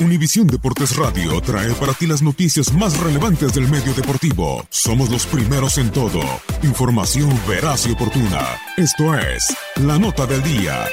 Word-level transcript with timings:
Univisión 0.00 0.48
Deportes 0.48 0.96
Radio 0.96 1.40
trae 1.40 1.72
para 1.74 1.94
ti 1.94 2.08
las 2.08 2.20
noticias 2.20 2.72
más 2.72 2.98
relevantes 2.98 3.54
del 3.54 3.68
medio 3.68 3.94
deportivo. 3.94 4.66
Somos 4.68 5.08
los 5.08 5.24
primeros 5.24 5.78
en 5.78 5.92
todo. 5.92 6.20
Información 6.64 7.30
veraz 7.46 7.86
y 7.86 7.92
oportuna. 7.92 8.40
Esto 8.76 9.16
es 9.16 9.56
La 9.76 9.96
Nota 9.96 10.26
del 10.26 10.42
Día. 10.42 10.84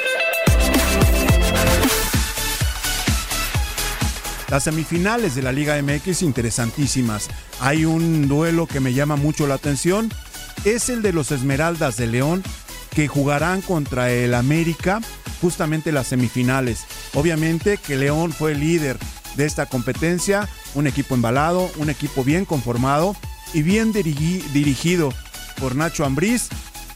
Las 4.52 4.66
semifinales 4.66 5.34
de 5.34 5.42
la 5.42 5.52
Liga 5.52 5.82
MX 5.82 6.22
interesantísimas. 6.22 7.28
Hay 7.60 7.86
un 7.86 8.28
duelo 8.28 8.68
que 8.68 8.82
me 8.82 8.94
llama 8.94 9.16
mucho 9.16 9.48
la 9.48 9.56
atención. 9.56 10.12
Es 10.64 10.90
el 10.90 11.02
de 11.02 11.12
los 11.12 11.32
Esmeraldas 11.32 11.98
de 11.98 12.06
León 12.06 12.44
que 12.94 13.08
jugarán 13.08 13.62
contra 13.62 14.12
el 14.12 14.36
América 14.36 15.02
justamente 15.42 15.92
las 15.92 16.08
semifinales. 16.08 16.86
Obviamente 17.14 17.78
que 17.78 17.96
León 17.98 18.32
fue 18.32 18.52
el 18.54 18.60
líder 18.60 18.98
de 19.36 19.46
esta 19.46 19.66
competencia, 19.66 20.48
un 20.76 20.88
equipo 20.88 21.16
embalado, 21.16 21.70
un 21.78 21.90
equipo 21.90 22.24
bien 22.24 22.46
conformado 22.46 23.16
y 23.54 23.62
bien 23.64 23.94
dirigi- 23.94 24.44
dirigido 24.54 25.14
por 25.60 25.76
Nacho 25.76 26.06
Ambriz, 26.06 26.50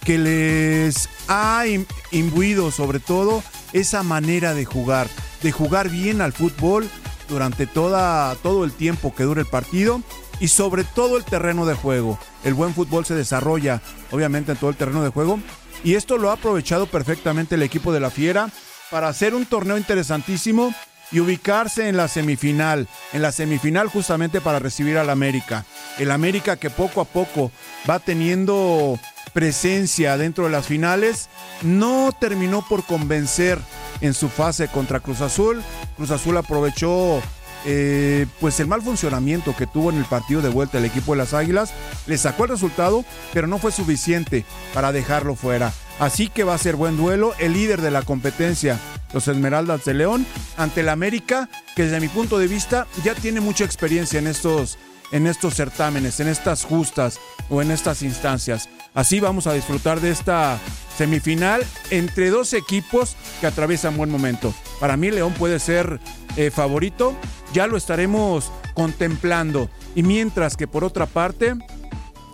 que 0.04 0.18
les 0.18 1.10
ha 1.28 1.66
im- 1.66 1.86
imbuido 2.12 2.72
sobre 2.72 3.00
todo 3.00 3.44
esa 3.74 4.04
manera 4.04 4.54
de 4.54 4.66
jugar, 4.66 5.08
de 5.42 5.52
jugar 5.52 5.90
bien 5.90 6.22
al 6.22 6.32
fútbol 6.34 6.88
durante 7.28 7.66
toda, 7.68 8.36
todo 8.36 8.64
el 8.66 8.72
tiempo 8.72 9.16
que 9.16 9.24
dure 9.24 9.42
el 9.42 9.48
partido 9.48 10.02
y 10.40 10.50
sobre 10.50 10.84
todo 10.84 11.18
el 11.18 11.24
terreno 11.24 11.66
de 11.66 11.74
juego. 11.74 12.20
El 12.44 12.54
buen 12.54 12.74
fútbol 12.74 13.06
se 13.06 13.16
desarrolla 13.16 13.82
obviamente 14.12 14.52
en 14.52 14.58
todo 14.58 14.70
el 14.70 14.76
terreno 14.76 15.02
de 15.04 15.10
juego 15.10 15.40
y 15.84 15.96
esto 15.96 16.18
lo 16.18 16.30
ha 16.30 16.34
aprovechado 16.34 16.88
perfectamente 16.88 17.56
el 17.56 17.64
equipo 17.64 17.94
de 17.94 18.00
la 18.00 18.10
Fiera 18.10 18.50
para 18.90 19.08
hacer 19.08 19.34
un 19.36 19.46
torneo 19.46 19.78
interesantísimo 19.78 20.74
y 21.12 21.20
ubicarse 21.20 21.88
en 21.88 21.98
la 21.98 22.08
semifinal, 22.08 22.88
en 23.14 23.22
la 23.22 23.32
semifinal 23.32 23.88
justamente 23.88 24.42
para 24.42 24.60
recibir 24.60 24.98
al 24.98 25.10
América. 25.10 25.66
El 26.00 26.12
América 26.12 26.58
que 26.58 26.70
poco 26.70 27.02
a 27.02 27.06
poco 27.06 27.52
va 27.90 28.00
teniendo 28.00 29.00
presencia 29.34 30.18
dentro 30.18 30.46
de 30.46 30.52
las 30.52 30.66
finales, 30.66 31.30
no 31.62 32.12
terminó 32.18 32.62
por 32.68 32.86
convencer 32.86 33.60
en 34.02 34.14
su 34.14 34.30
fase 34.30 34.70
contra 34.70 35.02
Cruz 35.02 35.22
Azul. 35.22 35.62
Cruz 35.98 36.12
Azul 36.12 36.38
aprovechó 36.38 37.22
eh, 37.66 38.28
pues 38.40 38.60
el 38.60 38.68
mal 38.68 38.82
funcionamiento 38.82 39.56
que 39.56 39.68
tuvo 39.68 39.90
en 39.90 39.98
el 39.98 40.06
partido 40.06 40.42
de 40.42 40.50
vuelta 40.50 40.78
el 40.78 40.86
equipo 40.86 41.14
de 41.14 41.20
las 41.20 41.34
Águilas, 41.34 41.74
le 42.06 42.18
sacó 42.18 42.44
el 42.44 42.52
resultado, 42.52 43.04
pero 43.34 43.48
no 43.48 43.58
fue 43.58 43.72
suficiente 43.72 44.46
para 44.74 44.92
dejarlo 44.92 45.36
fuera. 45.36 45.74
Así 46.00 46.28
que 46.28 46.44
va 46.44 46.54
a 46.54 46.60
ser 46.60 46.76
buen 46.76 46.98
duelo. 46.98 47.34
El 47.40 47.54
líder 47.54 47.82
de 47.82 47.92
la 47.92 48.02
competencia, 48.02 48.80
los 49.14 49.28
Esmeraldas 49.28 49.86
de 49.86 49.94
León, 49.94 50.26
ante 50.58 50.82
el 50.82 50.90
América, 50.90 51.50
que 51.76 51.84
desde 51.84 52.02
mi 52.02 52.08
punto 52.08 52.38
de 52.38 52.48
vista 52.48 52.88
ya 53.04 53.16
tiene 53.16 53.40
mucha 53.42 53.64
experiencia 53.64 54.20
en 54.20 54.28
estos, 54.28 54.78
en 55.12 55.26
estos 55.26 55.56
certámenes, 55.56 56.20
en 56.20 56.28
estas 56.28 56.64
justas 56.66 57.20
o 57.50 57.62
en 57.62 57.72
estas 57.72 58.02
instancias. 58.02 58.70
Así 58.94 59.20
vamos 59.20 59.48
a 59.48 59.54
disfrutar 59.54 60.00
de 60.00 60.12
esta 60.12 60.58
semifinal 60.98 61.66
entre 61.90 62.30
dos 62.30 62.54
equipos 62.54 63.16
que 63.42 63.48
atraviesan 63.48 63.98
buen 63.98 64.10
momento. 64.10 64.54
Para 64.80 64.96
mí 64.96 65.12
León 65.12 65.34
puede 65.34 65.60
ser 65.60 66.00
eh, 66.38 66.50
favorito, 66.52 67.16
ya 67.56 67.68
lo 67.68 67.78
estaremos 67.78 68.52
contemplando. 68.74 69.70
Y 69.96 70.04
mientras 70.04 70.58
que 70.58 70.68
por 70.68 70.84
otra 70.84 71.06
parte, 71.06 71.56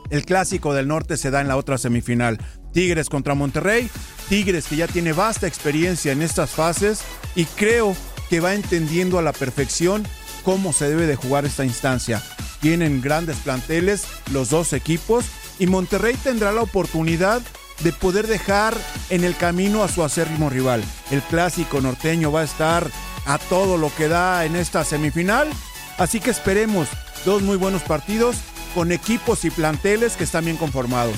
el 0.10 0.26
clásico 0.26 0.74
del 0.74 0.88
norte 0.88 1.16
se 1.16 1.30
da 1.30 1.42
en 1.42 1.48
la 1.48 1.58
otra 1.58 1.78
semifinal. 1.78 2.40
Tigres 2.74 3.08
contra 3.08 3.36
Monterrey. 3.36 3.88
Tigres 4.30 4.66
que 4.66 4.78
ya 4.78 4.88
tiene 4.88 5.14
vasta 5.14 5.46
experiencia 5.46 6.12
en 6.12 6.24
estas 6.24 6.50
fases 6.50 7.02
y 7.36 7.46
creo 7.46 7.96
que 8.32 8.40
va 8.40 8.56
entendiendo 8.56 9.20
a 9.20 9.22
la 9.22 9.32
perfección 9.32 10.08
cómo 10.44 10.74
se 10.74 10.90
debe 10.90 11.06
de 11.06 11.16
jugar 11.16 11.46
esta 11.46 11.66
instancia. 11.66 12.24
Tienen 12.60 13.02
grandes 13.02 13.38
planteles 13.38 14.06
los 14.32 14.50
dos 14.50 14.74
equipos 14.74 15.26
y 15.60 15.68
Monterrey 15.68 16.16
tendrá 16.24 16.52
la 16.52 16.62
oportunidad 16.62 17.44
de 17.84 17.92
poder 17.92 18.26
dejar 18.26 18.76
en 19.12 19.24
el 19.24 19.36
camino 19.36 19.84
a 19.84 19.88
su 19.88 20.04
acérrimo 20.04 20.50
rival. 20.50 20.84
El 21.12 21.22
clásico 21.22 21.80
norteño 21.80 22.32
va 22.32 22.42
a 22.42 22.46
estar 22.46 22.90
a 23.26 23.38
todo 23.38 23.78
lo 23.78 23.94
que 23.96 24.08
da 24.08 24.46
en 24.46 24.56
esta 24.56 24.84
semifinal, 24.84 25.50
así 25.98 26.20
que 26.20 26.32
esperemos 26.32 26.88
dos 27.26 27.42
muy 27.42 27.58
buenos 27.58 27.84
partidos 27.84 28.38
con 28.74 28.92
equipos 28.92 29.46
y 29.46 29.52
planteles 29.52 30.16
que 30.16 30.24
están 30.24 30.46
bien 30.46 30.58
conformados. 30.58 31.16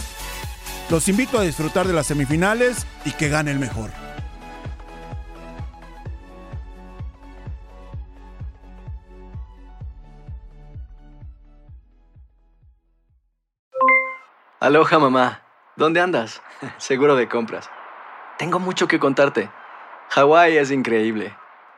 Los 0.89 1.07
invito 1.07 1.39
a 1.39 1.43
disfrutar 1.43 1.87
de 1.87 1.93
las 1.93 2.07
semifinales 2.07 2.85
y 3.05 3.11
que 3.11 3.29
gane 3.29 3.51
el 3.51 3.59
mejor. 3.59 3.91
Aloha 14.59 14.97
mamá. 14.97 15.41
¿Dónde 15.75 15.99
andas? 15.99 16.41
Seguro 16.77 17.15
de 17.15 17.27
compras. 17.27 17.69
Tengo 18.37 18.59
mucho 18.59 18.87
que 18.87 18.97
contarte. 18.97 19.49
Hawái 20.09 20.57
es 20.57 20.71
increíble. 20.71 21.35